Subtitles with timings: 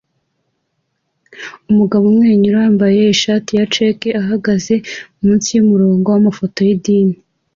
[1.71, 4.75] Umugabo umwenyura wambaye ishati ya cheque ahagaze
[5.21, 7.15] munsi yumurongo wamafoto yidini